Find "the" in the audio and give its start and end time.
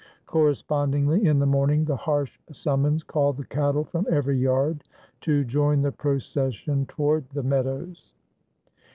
1.37-1.45, 1.85-1.95, 3.37-3.45, 5.83-5.91, 7.29-7.43